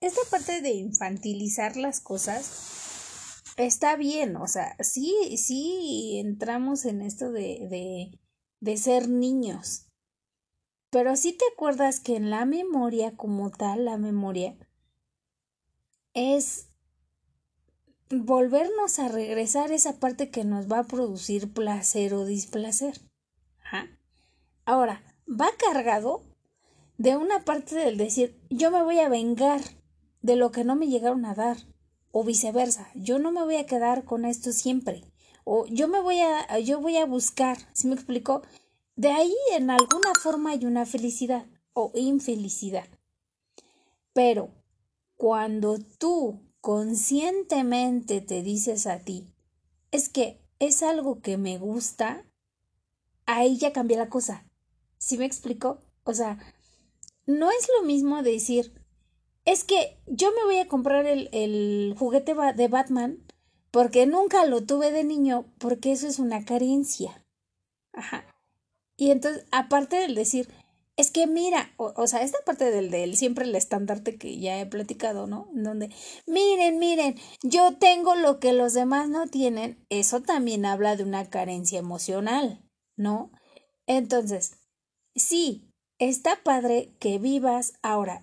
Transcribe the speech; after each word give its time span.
esta 0.00 0.20
parte 0.30 0.60
de 0.60 0.70
infantilizar 0.70 1.76
las 1.76 2.00
cosas 2.00 3.42
está 3.56 3.96
bien, 3.96 4.36
o 4.36 4.46
sea, 4.46 4.76
sí, 4.80 5.36
sí 5.38 6.18
entramos 6.18 6.84
en 6.84 7.00
esto 7.00 7.32
de, 7.32 7.66
de, 7.68 8.18
de 8.60 8.76
ser 8.76 9.08
niños. 9.08 9.88
Pero 10.90 11.16
sí 11.16 11.32
te 11.32 11.44
acuerdas 11.52 12.00
que 12.00 12.16
en 12.16 12.30
la 12.30 12.44
memoria 12.44 13.16
como 13.16 13.50
tal, 13.50 13.84
la 13.84 13.96
memoria 13.96 14.56
es 16.14 16.68
volvernos 18.08 18.98
a 18.98 19.08
regresar 19.08 19.72
esa 19.72 19.98
parte 19.98 20.30
que 20.30 20.44
nos 20.44 20.70
va 20.70 20.80
a 20.80 20.86
producir 20.86 21.52
placer 21.52 22.14
o 22.14 22.24
displacer. 22.24 23.00
Ahora, 24.64 25.02
va 25.28 25.48
cargado 25.58 26.22
de 26.98 27.16
una 27.16 27.44
parte 27.44 27.74
del 27.74 27.96
decir, 27.96 28.40
yo 28.48 28.70
me 28.70 28.82
voy 28.82 29.00
a 29.00 29.08
vengar 29.08 29.60
de 30.26 30.34
lo 30.34 30.50
que 30.50 30.64
no 30.64 30.74
me 30.74 30.88
llegaron 30.88 31.24
a 31.24 31.34
dar, 31.34 31.56
o 32.10 32.24
viceversa, 32.24 32.88
yo 32.96 33.20
no 33.20 33.30
me 33.30 33.44
voy 33.44 33.56
a 33.56 33.66
quedar 33.66 34.04
con 34.04 34.24
esto 34.24 34.50
siempre, 34.50 35.04
o 35.44 35.66
yo 35.66 35.86
me 35.86 36.00
voy 36.00 36.18
a, 36.18 36.58
yo 36.58 36.80
voy 36.80 36.96
a 36.96 37.06
buscar, 37.06 37.58
¿sí 37.72 37.86
me 37.86 37.94
explico? 37.94 38.42
De 38.96 39.12
ahí 39.12 39.32
en 39.52 39.70
alguna 39.70 40.12
forma 40.20 40.50
hay 40.50 40.66
una 40.66 40.84
felicidad 40.84 41.46
o 41.74 41.92
infelicidad. 41.94 42.88
Pero 44.14 44.50
cuando 45.16 45.78
tú 45.78 46.40
conscientemente 46.60 48.20
te 48.20 48.42
dices 48.42 48.88
a 48.88 48.98
ti, 48.98 49.32
es 49.92 50.08
que 50.08 50.42
es 50.58 50.82
algo 50.82 51.20
que 51.20 51.36
me 51.36 51.58
gusta, 51.58 52.26
ahí 53.26 53.58
ya 53.58 53.72
cambia 53.72 53.98
la 53.98 54.08
cosa. 54.08 54.44
¿Sí 54.98 55.18
me 55.18 55.26
explico? 55.26 55.82
O 56.02 56.14
sea, 56.14 56.38
no 57.26 57.50
es 57.52 57.68
lo 57.78 57.86
mismo 57.86 58.24
decir, 58.24 58.85
es 59.46 59.64
que 59.64 59.96
yo 60.06 60.30
me 60.32 60.44
voy 60.44 60.58
a 60.58 60.68
comprar 60.68 61.06
el, 61.06 61.30
el 61.32 61.94
juguete 61.98 62.34
de 62.54 62.68
Batman 62.68 63.24
porque 63.70 64.06
nunca 64.06 64.44
lo 64.44 64.64
tuve 64.64 64.90
de 64.90 65.04
niño, 65.04 65.46
porque 65.58 65.92
eso 65.92 66.06
es 66.06 66.18
una 66.18 66.44
carencia. 66.44 67.24
Ajá. 67.92 68.26
Y 68.96 69.10
entonces, 69.10 69.44
aparte 69.52 69.96
del 69.96 70.14
decir, 70.14 70.48
es 70.96 71.10
que 71.10 71.26
mira, 71.26 71.74
o, 71.76 72.06
sea, 72.06 72.22
esta 72.22 72.38
parte 72.44 72.70
del, 72.70 72.90
del 72.90 73.16
siempre 73.16 73.44
el 73.44 73.54
estandarte 73.54 74.16
que 74.16 74.38
ya 74.38 74.58
he 74.58 74.66
platicado, 74.66 75.26
¿no? 75.26 75.48
En 75.54 75.62
donde, 75.62 75.90
miren, 76.26 76.78
miren, 76.78 77.16
yo 77.42 77.76
tengo 77.76 78.14
lo 78.14 78.40
que 78.40 78.54
los 78.54 78.72
demás 78.72 79.10
no 79.10 79.26
tienen, 79.26 79.84
eso 79.90 80.22
también 80.22 80.64
habla 80.64 80.96
de 80.96 81.04
una 81.04 81.28
carencia 81.28 81.78
emocional, 81.78 82.64
¿no? 82.96 83.30
Entonces, 83.86 84.56
sí, 85.14 85.70
está 85.98 86.42
padre 86.42 86.96
que 86.98 87.18
vivas 87.18 87.74
ahora. 87.82 88.22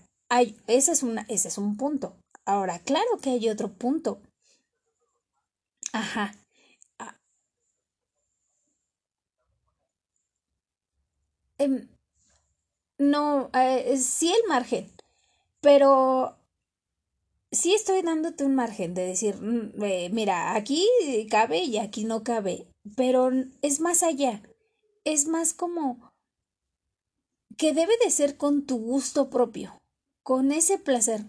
Ese, 0.68 0.92
es 0.92 1.04
una, 1.04 1.26
ese 1.30 1.48
es 1.48 1.58
un 1.58 1.78
punto. 1.78 2.16
Ahora, 2.46 2.80
claro 2.80 3.18
que 3.22 3.30
hay 3.32 3.50
otro 3.50 3.70
punto. 3.74 4.20
Ajá. 5.94 6.34
Ah. 7.00 7.16
Em, 11.58 11.88
no, 12.98 13.50
eh, 13.54 13.98
sí 13.98 14.32
el 14.32 14.48
margen, 14.48 14.92
pero 15.62 16.38
sí 17.52 17.74
estoy 17.74 18.02
dándote 18.02 18.44
un 18.44 18.56
margen 18.56 18.94
de 18.94 19.06
decir, 19.06 19.36
mm, 19.42 19.84
eh, 19.84 20.10
mira, 20.12 20.56
aquí 20.56 20.88
cabe 21.30 21.60
y 21.64 21.78
aquí 21.78 22.04
no 22.06 22.24
cabe, 22.24 22.68
pero 22.98 23.30
es 23.62 23.80
más 23.80 24.04
allá, 24.04 24.42
es 25.06 25.28
más 25.28 25.54
como 25.54 26.12
que 27.58 27.74
debe 27.74 27.94
de 28.04 28.12
ser 28.12 28.38
con 28.38 28.66
tu 28.68 28.78
gusto 28.78 29.30
propio, 29.32 29.82
con 30.24 30.52
ese 30.52 30.78
placer, 30.78 31.26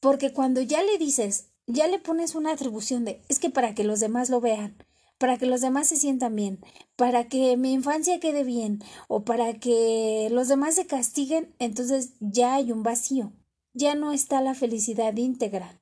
porque 0.00 0.32
cuando 0.32 0.60
ya 0.62 0.82
le 0.82 0.98
dices, 0.98 1.50
ya 1.66 1.86
le 1.88 1.98
pones 1.98 2.34
una 2.34 2.52
atribución 2.52 3.04
de, 3.04 3.22
es 3.28 3.38
que 3.38 3.50
para 3.50 3.74
que 3.74 3.84
los 3.84 4.00
demás 4.00 4.30
lo 4.30 4.40
vean, 4.40 4.76
para 5.18 5.36
que 5.38 5.46
los 5.46 5.60
demás 5.60 5.88
se 5.88 5.96
sientan 5.96 6.36
bien, 6.36 6.60
para 6.96 7.28
que 7.28 7.56
mi 7.56 7.72
infancia 7.72 8.20
quede 8.20 8.44
bien 8.44 8.80
o 9.08 9.24
para 9.24 9.54
que 9.54 10.28
los 10.30 10.48
demás 10.48 10.74
se 10.76 10.86
castiguen, 10.86 11.54
entonces 11.58 12.14
ya 12.20 12.54
hay 12.54 12.72
un 12.72 12.82
vacío, 12.82 13.32
ya 13.74 13.94
no 13.94 14.12
está 14.12 14.40
la 14.40 14.54
felicidad 14.54 15.16
íntegra. 15.16 15.80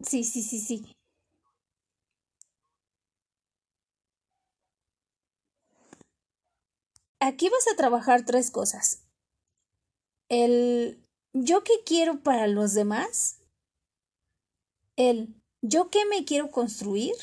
Sí, 0.00 0.22
sí, 0.24 0.42
sí, 0.42 0.60
sí. 0.60 0.96
Aquí 7.32 7.48
vas 7.48 7.66
a 7.72 7.76
trabajar 7.76 8.26
tres 8.26 8.50
cosas. 8.50 9.04
El 10.28 11.02
yo 11.32 11.64
qué 11.64 11.72
quiero 11.86 12.20
para 12.20 12.46
los 12.46 12.74
demás, 12.74 13.38
el 14.96 15.34
yo 15.62 15.88
qué 15.88 16.04
me 16.04 16.26
quiero 16.26 16.50
construir 16.50 17.14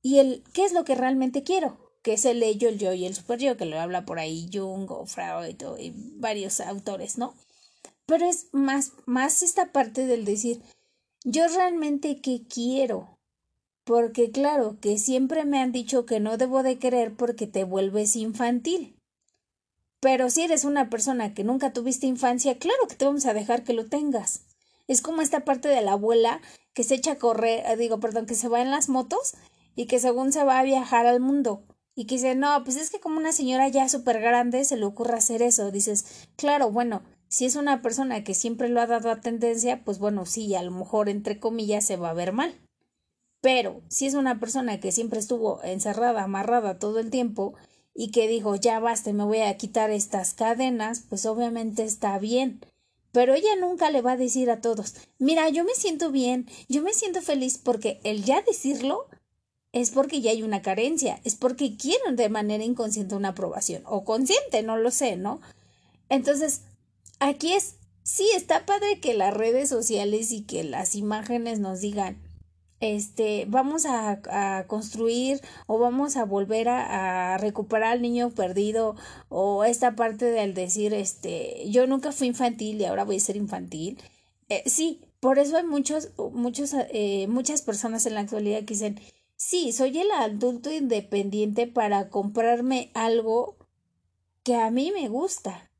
y 0.00 0.18
el 0.18 0.42
qué 0.54 0.64
es 0.64 0.72
lo 0.72 0.84
que 0.84 0.94
realmente 0.94 1.42
quiero, 1.42 1.92
que 2.00 2.14
es 2.14 2.24
el 2.24 2.42
ello, 2.42 2.70
el 2.70 2.78
yo 2.78 2.94
y 2.94 3.04
el 3.04 3.14
super 3.14 3.38
yo, 3.38 3.58
que 3.58 3.66
lo 3.66 3.78
habla 3.78 4.06
por 4.06 4.18
ahí 4.18 4.48
Jung 4.50 4.90
o 4.90 5.04
Freud 5.04 5.62
y 5.78 5.92
varios 6.16 6.60
autores, 6.60 7.18
¿no? 7.18 7.34
Pero 8.06 8.24
es 8.24 8.46
más, 8.52 8.92
más 9.04 9.42
esta 9.42 9.72
parte 9.72 10.06
del 10.06 10.24
decir, 10.24 10.62
yo 11.24 11.46
realmente 11.48 12.22
qué 12.22 12.46
quiero, 12.48 13.18
porque 13.84 14.30
claro, 14.30 14.78
que 14.80 14.98
siempre 14.98 15.44
me 15.44 15.60
han 15.60 15.72
dicho 15.72 16.06
que 16.06 16.20
no 16.20 16.36
debo 16.36 16.62
de 16.62 16.78
querer 16.78 17.14
porque 17.14 17.46
te 17.46 17.64
vuelves 17.64 18.16
infantil. 18.16 18.96
Pero 20.00 20.30
si 20.30 20.42
eres 20.42 20.64
una 20.64 20.88
persona 20.88 21.34
que 21.34 21.44
nunca 21.44 21.72
tuviste 21.72 22.06
infancia, 22.06 22.58
claro 22.58 22.86
que 22.88 22.94
te 22.94 23.04
vamos 23.04 23.26
a 23.26 23.34
dejar 23.34 23.64
que 23.64 23.74
lo 23.74 23.86
tengas. 23.86 24.46
Es 24.86 25.02
como 25.02 25.22
esta 25.22 25.44
parte 25.44 25.68
de 25.68 25.82
la 25.82 25.92
abuela 25.92 26.40
que 26.72 26.84
se 26.84 26.94
echa 26.94 27.12
a 27.12 27.18
correr, 27.18 27.64
eh, 27.66 27.76
digo, 27.76 28.00
perdón, 28.00 28.26
que 28.26 28.34
se 28.34 28.48
va 28.48 28.62
en 28.62 28.70
las 28.70 28.88
motos 28.88 29.34
y 29.76 29.86
que 29.86 29.98
según 29.98 30.32
se 30.32 30.44
va 30.44 30.58
a 30.58 30.64
viajar 30.64 31.06
al 31.06 31.20
mundo 31.20 31.64
y 31.94 32.06
que 32.06 32.14
dice, 32.14 32.34
no, 32.34 32.64
pues 32.64 32.76
es 32.76 32.90
que 32.90 33.00
como 33.00 33.18
una 33.18 33.32
señora 33.32 33.68
ya 33.68 33.88
súper 33.88 34.20
grande 34.20 34.64
se 34.64 34.76
le 34.76 34.86
ocurre 34.86 35.18
hacer 35.18 35.42
eso. 35.42 35.70
Dices, 35.70 36.28
claro, 36.36 36.70
bueno, 36.70 37.02
si 37.28 37.44
es 37.44 37.56
una 37.56 37.82
persona 37.82 38.24
que 38.24 38.34
siempre 38.34 38.68
lo 38.68 38.80
ha 38.80 38.86
dado 38.86 39.10
a 39.10 39.20
tendencia, 39.20 39.84
pues 39.84 39.98
bueno, 39.98 40.24
sí, 40.24 40.54
a 40.54 40.62
lo 40.62 40.70
mejor 40.70 41.08
entre 41.08 41.38
comillas 41.38 41.84
se 41.84 41.96
va 41.96 42.10
a 42.10 42.14
ver 42.14 42.32
mal. 42.32 42.58
Pero 43.40 43.82
si 43.88 44.06
es 44.06 44.14
una 44.14 44.38
persona 44.38 44.80
que 44.80 44.92
siempre 44.92 45.18
estuvo 45.18 45.62
encerrada, 45.62 46.24
amarrada 46.24 46.78
todo 46.78 46.98
el 46.98 47.10
tiempo 47.10 47.54
y 47.94 48.10
que 48.10 48.28
dijo 48.28 48.54
ya 48.56 48.78
basta, 48.80 49.12
me 49.12 49.24
voy 49.24 49.40
a 49.40 49.56
quitar 49.56 49.90
estas 49.90 50.34
cadenas, 50.34 51.04
pues 51.08 51.26
obviamente 51.26 51.82
está 51.82 52.18
bien. 52.18 52.60
Pero 53.12 53.34
ella 53.34 53.56
nunca 53.58 53.90
le 53.90 54.02
va 54.02 54.12
a 54.12 54.16
decir 54.16 54.50
a 54.50 54.60
todos, 54.60 54.94
mira, 55.18 55.48
yo 55.48 55.64
me 55.64 55.74
siento 55.74 56.10
bien, 56.10 56.48
yo 56.68 56.82
me 56.82 56.92
siento 56.92 57.22
feliz 57.22 57.58
porque 57.58 58.00
el 58.04 58.24
ya 58.24 58.42
decirlo 58.42 59.06
es 59.72 59.90
porque 59.90 60.20
ya 60.20 60.30
hay 60.30 60.42
una 60.42 60.62
carencia, 60.62 61.20
es 61.24 61.34
porque 61.36 61.76
quieren 61.76 62.16
de 62.16 62.28
manera 62.28 62.64
inconsciente 62.64 63.14
una 63.14 63.28
aprobación 63.28 63.82
o 63.86 64.04
consciente, 64.04 64.62
no 64.62 64.76
lo 64.76 64.90
sé, 64.90 65.16
¿no? 65.16 65.40
Entonces, 66.08 66.62
aquí 67.20 67.52
es, 67.52 67.76
sí, 68.02 68.28
está 68.34 68.66
padre 68.66 69.00
que 69.00 69.14
las 69.14 69.34
redes 69.34 69.68
sociales 69.68 70.32
y 70.32 70.42
que 70.42 70.64
las 70.64 70.94
imágenes 70.94 71.60
nos 71.60 71.80
digan, 71.80 72.18
este, 72.80 73.44
vamos 73.48 73.84
a, 73.86 74.64
construir 74.66 75.40
o 75.66 75.78
vamos 75.78 76.16
a 76.16 76.24
volver 76.24 76.68
a, 76.68 77.36
recuperar 77.38 77.92
al 77.92 78.02
niño 78.02 78.30
perdido 78.30 78.96
o 79.28 79.64
esta 79.64 79.94
parte 79.96 80.26
del 80.26 80.54
decir, 80.54 80.94
este, 80.94 81.68
yo 81.70 81.86
nunca 81.86 82.12
fui 82.12 82.28
infantil 82.28 82.80
y 82.80 82.86
ahora 82.86 83.04
voy 83.04 83.16
a 83.16 83.20
ser 83.20 83.36
infantil. 83.36 83.98
Eh, 84.48 84.62
sí, 84.66 85.02
por 85.20 85.38
eso 85.38 85.56
hay 85.56 85.64
muchos, 85.64 86.10
muchos, 86.32 86.74
eh, 86.74 87.26
muchas 87.28 87.62
personas 87.62 88.06
en 88.06 88.14
la 88.14 88.20
actualidad 88.20 88.60
que 88.60 88.74
dicen, 88.74 89.00
sí, 89.36 89.72
soy 89.72 89.98
el 89.98 90.10
adulto 90.10 90.72
independiente 90.72 91.66
para 91.66 92.08
comprarme 92.08 92.90
algo 92.94 93.56
que 94.42 94.56
a 94.56 94.70
mí 94.70 94.92
me 94.92 95.08
gusta. 95.08 95.70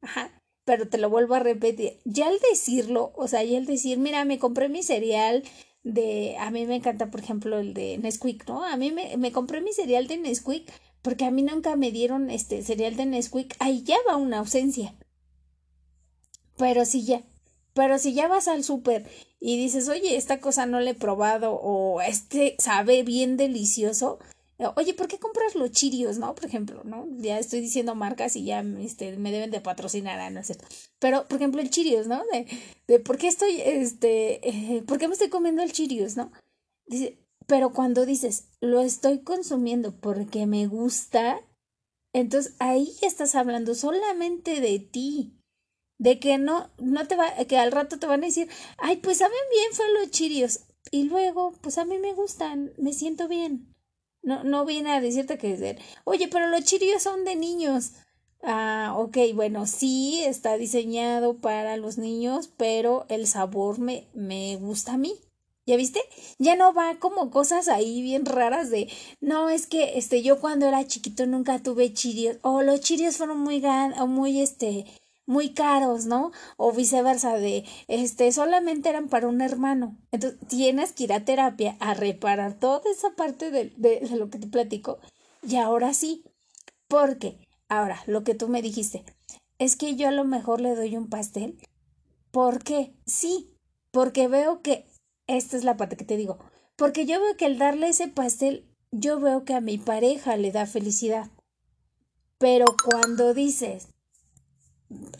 Ajá, 0.00 0.42
pero 0.64 0.88
te 0.88 0.98
lo 0.98 1.10
vuelvo 1.10 1.34
a 1.34 1.40
repetir, 1.40 2.00
ya 2.04 2.28
al 2.28 2.38
decirlo, 2.50 3.12
o 3.16 3.28
sea, 3.28 3.42
ya 3.44 3.58
al 3.58 3.66
decir, 3.66 3.98
mira, 3.98 4.24
me 4.24 4.38
compré 4.38 4.68
mi 4.68 4.82
cereal, 4.82 5.44
de, 5.82 6.36
a 6.38 6.50
mí 6.50 6.66
me 6.66 6.76
encanta, 6.76 7.10
por 7.10 7.20
ejemplo, 7.20 7.58
el 7.58 7.74
de 7.74 7.98
Nesquik, 7.98 8.46
¿no? 8.48 8.64
A 8.64 8.76
mí 8.76 8.92
me, 8.92 9.16
me 9.16 9.32
compré 9.32 9.60
mi 9.60 9.72
cereal 9.72 10.06
de 10.06 10.18
Nesquik 10.18 10.70
porque 11.02 11.24
a 11.24 11.30
mí 11.30 11.42
nunca 11.42 11.74
me 11.76 11.90
dieron 11.90 12.30
este 12.30 12.62
cereal 12.62 12.96
de 12.96 13.06
Nesquik, 13.06 13.56
ahí 13.58 13.82
ya 13.82 13.96
va 14.08 14.16
una 14.16 14.38
ausencia. 14.38 14.94
Pero 16.56 16.84
si 16.84 17.04
ya, 17.04 17.22
pero 17.74 17.98
si 17.98 18.14
ya 18.14 18.28
vas 18.28 18.48
al 18.48 18.62
súper 18.62 19.08
y 19.40 19.56
dices, 19.56 19.88
oye, 19.88 20.16
esta 20.16 20.40
cosa 20.40 20.66
no 20.66 20.78
la 20.78 20.90
he 20.90 20.94
probado 20.94 21.54
o 21.54 22.00
este 22.00 22.54
sabe 22.58 23.02
bien 23.02 23.36
delicioso, 23.36 24.20
Oye, 24.76 24.94
¿por 24.94 25.08
qué 25.08 25.18
compras 25.18 25.54
los 25.54 25.70
chirios, 25.72 26.18
no? 26.18 26.34
Por 26.34 26.44
ejemplo, 26.46 26.82
¿no? 26.84 27.06
Ya 27.18 27.38
estoy 27.38 27.60
diciendo 27.60 27.94
marcas 27.94 28.36
y 28.36 28.44
ya 28.44 28.60
este, 28.80 29.16
me 29.16 29.32
deben 29.32 29.50
de 29.50 29.60
patrocinar, 29.60 30.18
ah, 30.20 30.30
¿no 30.30 30.40
es 30.40 30.46
cierto? 30.46 30.66
Pero, 30.98 31.26
por 31.28 31.38
ejemplo, 31.38 31.60
el 31.60 31.70
chirios, 31.70 32.06
¿no? 32.06 32.22
De, 32.32 32.46
de 32.86 33.00
por 33.00 33.18
qué 33.18 33.28
estoy, 33.28 33.60
este, 33.60 34.48
eh, 34.48 34.82
¿por 34.82 34.98
qué 34.98 35.08
me 35.08 35.14
estoy 35.14 35.28
comiendo 35.30 35.62
el 35.62 35.72
chirios, 35.72 36.16
no? 36.16 36.32
Dice, 36.86 37.18
pero 37.46 37.72
cuando 37.72 38.06
dices, 38.06 38.48
lo 38.60 38.80
estoy 38.80 39.20
consumiendo 39.22 39.92
porque 40.00 40.46
me 40.46 40.66
gusta, 40.66 41.40
Entonces 42.14 42.54
ahí 42.58 42.94
estás 43.02 43.34
hablando 43.34 43.74
solamente 43.74 44.60
de 44.60 44.78
ti. 44.78 45.38
De 45.98 46.18
que 46.20 46.38
no, 46.38 46.70
no 46.78 47.06
te 47.08 47.16
va, 47.16 47.32
que 47.46 47.58
al 47.58 47.72
rato 47.72 47.98
te 47.98 48.06
van 48.06 48.22
a 48.22 48.26
decir, 48.26 48.48
ay, 48.78 48.96
pues 48.98 49.18
saben 49.18 49.36
bien 49.50 49.72
fue 49.72 49.86
los 49.94 50.10
chirios. 50.10 50.60
Y 50.90 51.04
luego, 51.04 51.52
pues 51.62 51.78
a 51.78 51.84
mí 51.84 51.98
me 51.98 52.12
gustan, 52.14 52.72
me 52.78 52.92
siento 52.92 53.28
bien. 53.28 53.71
No, 54.22 54.44
no 54.44 54.64
viene 54.64 54.92
a 54.92 55.00
decirte 55.00 55.38
que, 55.38 55.78
oye, 56.04 56.28
pero 56.28 56.46
los 56.48 56.64
chirios 56.64 57.02
son 57.02 57.24
de 57.24 57.36
niños. 57.36 57.92
Ah, 58.42 58.94
ok, 58.96 59.16
bueno, 59.34 59.66
sí, 59.66 60.22
está 60.24 60.56
diseñado 60.56 61.36
para 61.38 61.76
los 61.76 61.98
niños, 61.98 62.50
pero 62.56 63.06
el 63.08 63.26
sabor 63.26 63.78
me, 63.78 64.08
me 64.14 64.56
gusta 64.56 64.94
a 64.94 64.98
mí. 64.98 65.14
¿Ya 65.64 65.76
viste? 65.76 66.00
Ya 66.38 66.56
no 66.56 66.74
va 66.74 66.96
como 66.98 67.30
cosas 67.30 67.68
ahí 67.68 68.02
bien 68.02 68.26
raras 68.26 68.68
de, 68.70 68.88
no, 69.20 69.48
es 69.48 69.68
que 69.68 69.96
este, 69.96 70.20
yo 70.22 70.40
cuando 70.40 70.66
era 70.66 70.84
chiquito 70.88 71.24
nunca 71.26 71.62
tuve 71.62 71.92
chirios, 71.92 72.38
o 72.42 72.62
los 72.62 72.80
chirios 72.80 73.16
fueron 73.16 73.38
muy 73.38 73.60
gan 73.60 73.92
o 74.00 74.08
muy, 74.08 74.40
este, 74.40 74.86
muy 75.32 75.54
caros, 75.54 76.06
¿no? 76.06 76.30
O 76.56 76.72
viceversa, 76.72 77.36
de, 77.36 77.64
este, 77.88 78.30
solamente 78.30 78.88
eran 78.88 79.08
para 79.08 79.26
un 79.26 79.40
hermano. 79.40 79.98
Entonces, 80.12 80.38
tienes 80.48 80.92
que 80.92 81.04
ir 81.04 81.12
a 81.12 81.24
terapia 81.24 81.76
a 81.80 81.94
reparar 81.94 82.54
toda 82.58 82.82
esa 82.90 83.16
parte 83.16 83.50
de, 83.50 83.72
lo 84.14 84.30
que 84.30 84.38
te 84.38 84.46
platico. 84.46 84.98
Y 85.42 85.56
ahora 85.56 85.94
sí, 85.94 86.24
porque, 86.86 87.48
ahora, 87.68 88.02
lo 88.06 88.22
que 88.22 88.34
tú 88.34 88.48
me 88.48 88.62
dijiste, 88.62 89.04
es 89.58 89.76
que 89.76 89.96
yo 89.96 90.08
a 90.08 90.12
lo 90.12 90.24
mejor 90.24 90.60
le 90.60 90.76
doy 90.76 90.96
un 90.96 91.08
pastel. 91.08 91.58
¿Por 92.30 92.62
qué? 92.62 92.94
Sí, 93.06 93.56
porque 93.90 94.28
veo 94.28 94.62
que 94.62 94.86
esta 95.26 95.56
es 95.56 95.64
la 95.64 95.76
parte 95.76 95.96
que 95.96 96.04
te 96.04 96.16
digo. 96.16 96.38
Porque 96.76 97.06
yo 97.06 97.20
veo 97.20 97.36
que 97.36 97.46
al 97.46 97.58
darle 97.58 97.88
ese 97.88 98.08
pastel, 98.08 98.68
yo 98.90 99.18
veo 99.18 99.44
que 99.44 99.54
a 99.54 99.60
mi 99.60 99.78
pareja 99.78 100.36
le 100.36 100.52
da 100.52 100.66
felicidad. 100.66 101.30
Pero 102.38 102.66
cuando 102.84 103.34
dices, 103.34 103.88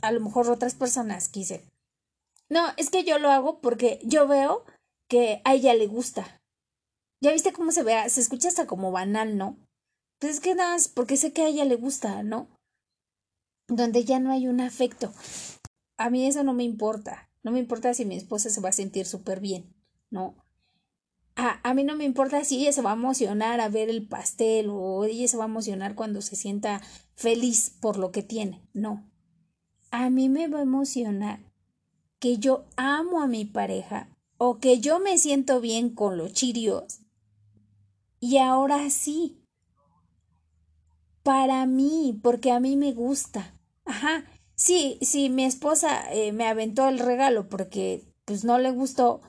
a 0.00 0.12
lo 0.12 0.20
mejor 0.20 0.50
otras 0.50 0.74
personas 0.74 1.28
quise, 1.28 1.64
no, 2.48 2.66
es 2.76 2.90
que 2.90 3.04
yo 3.04 3.18
lo 3.18 3.30
hago 3.30 3.60
porque 3.60 4.00
yo 4.04 4.26
veo 4.28 4.64
que 5.08 5.40
a 5.44 5.54
ella 5.54 5.74
le 5.74 5.86
gusta. 5.86 6.40
¿Ya 7.20 7.32
viste 7.32 7.52
cómo 7.52 7.72
se 7.72 7.82
vea? 7.82 8.08
Se 8.08 8.20
escucha 8.20 8.48
hasta 8.48 8.66
como 8.66 8.90
banal, 8.90 9.36
¿no? 9.38 9.56
Pues 10.18 10.34
es 10.34 10.40
que 10.40 10.54
nada, 10.54 10.76
porque 10.94 11.16
sé 11.16 11.32
que 11.32 11.42
a 11.42 11.48
ella 11.48 11.64
le 11.64 11.76
gusta, 11.76 12.22
¿no? 12.22 12.48
Donde 13.68 14.04
ya 14.04 14.18
no 14.18 14.32
hay 14.32 14.48
un 14.48 14.60
afecto. 14.60 15.12
A 15.96 16.10
mí 16.10 16.26
eso 16.26 16.42
no 16.42 16.52
me 16.52 16.64
importa. 16.64 17.30
No 17.42 17.52
me 17.52 17.58
importa 17.58 17.94
si 17.94 18.04
mi 18.04 18.16
esposa 18.16 18.50
se 18.50 18.60
va 18.60 18.68
a 18.68 18.72
sentir 18.72 19.06
súper 19.06 19.40
bien. 19.40 19.74
¿no? 20.12 20.36
A, 21.34 21.58
a, 21.68 21.74
mí 21.74 21.82
no 21.82 21.96
me 21.96 22.04
importa 22.04 22.44
si 22.44 22.60
ella 22.60 22.72
se 22.72 22.82
va 22.82 22.90
a 22.90 22.94
emocionar 22.94 23.60
a 23.60 23.70
ver 23.70 23.88
el 23.88 24.06
pastel 24.06 24.68
o 24.70 25.04
ella 25.04 25.26
se 25.26 25.38
va 25.38 25.44
a 25.44 25.48
emocionar 25.48 25.94
cuando 25.94 26.20
se 26.20 26.36
sienta 26.36 26.82
feliz 27.16 27.70
por 27.80 27.96
lo 27.96 28.12
que 28.12 28.22
tiene, 28.22 28.62
no. 28.74 29.10
A 29.92 30.10
mí 30.10 30.28
me 30.28 30.48
va 30.48 30.58
a 30.58 30.62
emocionar 30.62 31.38
que 32.18 32.38
yo 32.38 32.64
amo 32.76 33.20
a 33.22 33.28
mi 33.28 33.44
pareja 33.44 34.08
o 34.38 34.58
que 34.58 34.80
yo 34.80 34.98
me 34.98 35.18
siento 35.18 35.60
bien 35.60 35.90
con 35.90 36.16
los 36.16 36.32
chirios. 36.32 37.00
Y 38.18 38.38
ahora 38.38 38.90
sí, 38.90 39.38
para 41.22 41.66
mí, 41.66 42.18
porque 42.22 42.50
a 42.50 42.58
mí 42.58 42.76
me 42.76 42.92
gusta. 42.92 43.54
Ajá, 43.84 44.24
sí, 44.54 44.98
sí, 45.02 45.28
mi 45.28 45.44
esposa 45.44 46.10
eh, 46.12 46.32
me 46.32 46.46
aventó 46.46 46.88
el 46.88 46.98
regalo 46.98 47.48
porque 47.48 48.02
pues 48.24 48.44
no 48.44 48.58
le 48.58 48.70
gustó, 48.70 49.20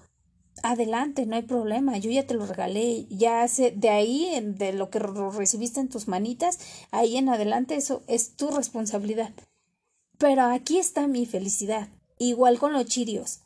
adelante, 0.63 1.25
no 1.25 1.35
hay 1.35 1.41
problema, 1.41 1.97
yo 1.97 2.09
ya 2.09 2.25
te 2.25 2.35
lo 2.35 2.45
regalé, 2.45 3.05
ya 3.09 3.45
sé, 3.49 3.71
de 3.71 3.89
ahí, 3.89 4.39
de 4.41 4.71
lo 4.71 4.89
que 4.89 4.99
recibiste 4.99 5.81
en 5.81 5.89
tus 5.89 6.07
manitas, 6.07 6.59
ahí 6.91 7.17
en 7.17 7.27
adelante, 7.27 7.75
eso 7.75 8.01
es 8.07 8.35
tu 8.37 8.49
responsabilidad. 8.49 9.33
Pero 10.23 10.43
aquí 10.43 10.77
está 10.77 11.05
mi 11.05 11.25
felicidad, 11.25 11.89
igual 12.17 12.57
con 12.57 12.71
los 12.71 12.85
chirios. 12.85 13.41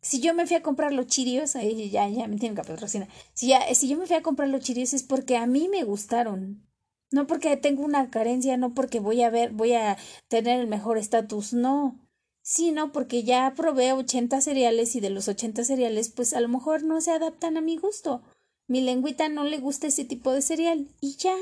Si 0.00 0.18
yo 0.18 0.32
me 0.32 0.46
fui 0.46 0.56
a 0.56 0.62
comprar 0.62 0.90
los 0.90 1.06
chirios, 1.06 1.56
ahí 1.56 1.90
ya, 1.90 2.08
ya 2.08 2.26
me 2.26 2.38
tienen 2.38 2.56
que 2.56 2.62
patrocinar. 2.62 3.06
Si, 3.34 3.48
ya, 3.48 3.62
si 3.74 3.86
yo 3.86 3.98
me 3.98 4.06
fui 4.06 4.16
a 4.16 4.22
comprar 4.22 4.48
los 4.48 4.62
chirios 4.62 4.94
es 4.94 5.02
porque 5.02 5.36
a 5.36 5.46
mí 5.46 5.68
me 5.68 5.84
gustaron. 5.84 6.66
No 7.10 7.26
porque 7.26 7.58
tengo 7.58 7.84
una 7.84 8.08
carencia, 8.08 8.56
no 8.56 8.72
porque 8.72 8.98
voy 8.98 9.20
a 9.20 9.28
ver, 9.28 9.50
voy 9.50 9.74
a 9.74 9.98
tener 10.28 10.58
el 10.58 10.68
mejor 10.68 10.96
estatus, 10.96 11.52
no. 11.52 12.00
Sí, 12.40 12.72
no, 12.72 12.92
porque 12.92 13.24
ya 13.24 13.52
probé 13.54 13.92
80 13.92 14.40
cereales 14.40 14.96
y 14.96 15.00
de 15.00 15.10
los 15.10 15.28
80 15.28 15.64
cereales, 15.64 16.08
pues 16.08 16.32
a 16.32 16.40
lo 16.40 16.48
mejor 16.48 16.82
no 16.82 17.02
se 17.02 17.10
adaptan 17.10 17.58
a 17.58 17.60
mi 17.60 17.76
gusto. 17.76 18.22
Mi 18.68 18.80
lengüita 18.80 19.28
no 19.28 19.44
le 19.44 19.58
gusta 19.58 19.88
ese 19.88 20.06
tipo 20.06 20.32
de 20.32 20.40
cereal 20.40 20.88
y 21.02 21.16
ya. 21.16 21.36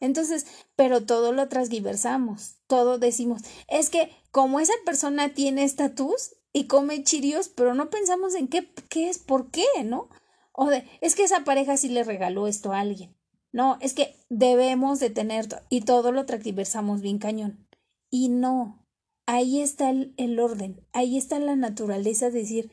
Entonces, 0.00 0.46
pero 0.76 1.04
todo 1.04 1.32
lo 1.32 1.48
transgiversamos, 1.48 2.56
todo 2.66 2.98
decimos, 2.98 3.42
es 3.68 3.90
que 3.90 4.10
como 4.30 4.58
esa 4.58 4.72
persona 4.84 5.34
tiene 5.34 5.62
estatus 5.64 6.36
y 6.52 6.66
come 6.66 7.04
chirios, 7.04 7.48
pero 7.48 7.74
no 7.74 7.90
pensamos 7.90 8.34
en 8.34 8.48
qué, 8.48 8.72
qué 8.88 9.08
es, 9.08 9.18
por 9.18 9.50
qué, 9.50 9.66
¿no? 9.84 10.08
O 10.52 10.66
de, 10.66 10.84
es 11.00 11.14
que 11.14 11.24
esa 11.24 11.44
pareja 11.44 11.76
sí 11.76 11.88
le 11.88 12.04
regaló 12.04 12.46
esto 12.46 12.72
a 12.72 12.80
alguien. 12.80 13.14
No, 13.52 13.78
es 13.80 13.94
que 13.94 14.16
debemos 14.28 15.00
de 15.00 15.10
tener 15.10 15.46
y 15.68 15.82
todo 15.82 16.12
lo 16.12 16.24
transgiversamos 16.26 17.00
bien 17.00 17.18
cañón. 17.18 17.66
Y 18.10 18.28
no, 18.28 18.86
ahí 19.26 19.60
está 19.60 19.90
el, 19.90 20.40
orden, 20.40 20.84
ahí 20.92 21.16
está 21.16 21.38
la 21.38 21.56
naturaleza 21.56 22.30
de 22.30 22.40
decir, 22.40 22.70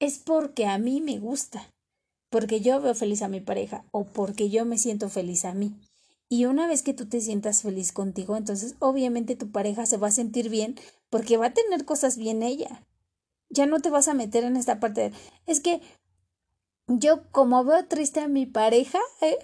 es 0.00 0.18
porque 0.18 0.66
a 0.66 0.78
mí 0.78 1.00
me 1.00 1.18
gusta, 1.18 1.72
porque 2.30 2.60
yo 2.60 2.80
veo 2.80 2.94
feliz 2.94 3.22
a 3.22 3.28
mi 3.28 3.40
pareja 3.40 3.84
o 3.92 4.04
porque 4.04 4.50
yo 4.50 4.64
me 4.64 4.78
siento 4.78 5.08
feliz 5.08 5.44
a 5.44 5.54
mí. 5.54 5.74
Y 6.28 6.46
una 6.46 6.66
vez 6.66 6.82
que 6.82 6.94
tú 6.94 7.06
te 7.06 7.20
sientas 7.20 7.62
feliz 7.62 7.92
contigo, 7.92 8.36
entonces 8.36 8.74
obviamente 8.78 9.36
tu 9.36 9.50
pareja 9.50 9.86
se 9.86 9.96
va 9.96 10.08
a 10.08 10.12
sentir 10.12 10.48
bien 10.48 10.76
porque 11.10 11.36
va 11.36 11.46
a 11.46 11.54
tener 11.54 11.84
cosas 11.84 12.16
bien 12.16 12.42
ella. 12.42 12.84
Ya 13.50 13.66
no 13.66 13.80
te 13.80 13.90
vas 13.90 14.08
a 14.08 14.14
meter 14.14 14.44
en 14.44 14.56
esta 14.56 14.80
parte 14.80 15.10
de, 15.10 15.16
es 15.46 15.60
que 15.60 15.80
yo 16.86 17.30
como 17.30 17.64
veo 17.64 17.86
triste 17.86 18.20
a 18.20 18.28
mi 18.28 18.46
pareja, 18.46 18.98
¿eh? 19.20 19.38